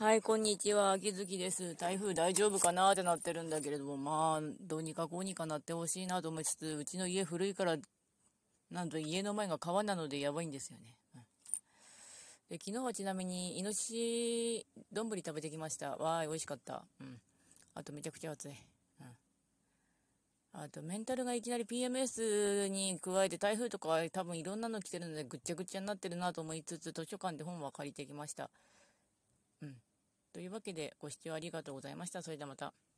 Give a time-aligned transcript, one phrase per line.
[0.00, 0.92] はい、こんにちは。
[0.92, 1.74] 秋月です。
[1.74, 7.76] 台風大丈夫かなってなってるんだけれども、まあ、どうにかこうにかなってほしいなと思いつつ、うちの家古いから、
[8.70, 10.94] なんと家の前が川なのでやばいんですよね。
[11.16, 11.20] うん、
[12.48, 15.96] で昨日はちなみに、イノシシ丼食べてきました。
[15.96, 16.84] わーい、美味しかった。
[17.00, 17.20] うん。
[17.74, 18.52] あとめちゃくちゃ暑い。
[19.00, 19.06] うん。
[20.52, 28.48] あと、メンタルがいきなり PMS に加えて台風とか多分いろんなの来てるのでぐっちゃぐちゃになってるなと思いつつ、図書館で本は借りてきました。
[29.60, 29.74] うん。
[30.38, 32.22] というわけでご視聴ありがとうございました。
[32.22, 32.78] それではまた。